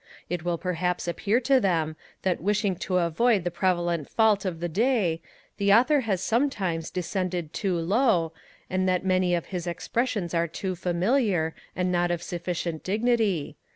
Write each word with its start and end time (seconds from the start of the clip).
It 0.31 0.43
will 0.43 0.57
perhaps 0.57 1.07
appear 1.07 1.39
to 1.41 1.59
them, 1.59 1.95
that 2.23 2.41
wishing 2.41 2.75
to 2.77 2.97
avoid 2.97 3.43
the 3.43 3.51
prevalent 3.51 4.09
fault 4.09 4.45
of 4.45 4.59
the 4.59 4.67
day, 4.67 5.21
the 5.57 5.71
author 5.71 5.99
has 5.99 6.23
sometimes 6.23 6.89
descended 6.89 7.53
too 7.53 7.77
low, 7.77 8.33
and 8.67 8.89
that 8.89 9.05
many 9.05 9.35
of 9.35 9.45
his 9.53 9.67
expressions 9.67 10.33
are 10.33 10.47
too 10.47 10.73
familiar, 10.75 11.53
and 11.75 11.91
not 11.91 12.09
of 12.09 12.23
sufficient 12.23 12.83
dignity. 12.83 13.57